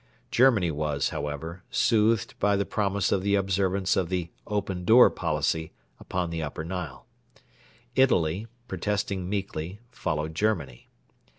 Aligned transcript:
Germany 0.31 0.71
was, 0.71 1.09
however, 1.09 1.61
soothed 1.69 2.33
by 2.39 2.55
the 2.55 2.65
promise 2.65 3.11
of 3.11 3.21
the 3.21 3.35
observance 3.35 3.95
of 3.95 4.09
the 4.09 4.31
'Open 4.47 4.83
Door' 4.83 5.11
policy 5.11 5.73
upon 5.99 6.31
the 6.31 6.41
Upper 6.41 6.63
Nile. 6.63 7.05
Italy, 7.95 8.47
protesting 8.67 9.29
meekly, 9.29 9.79
followed 9.91 10.33
Germany. 10.33 10.89